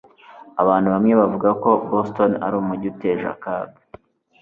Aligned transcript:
abantu 0.61 0.87
bamwe 0.93 1.13
bavuga 1.21 1.49
ko 1.63 1.69
boston 1.89 2.31
ari 2.45 2.55
umujyi 2.61 2.85
uteje 2.93 3.25
akaga 3.35 3.77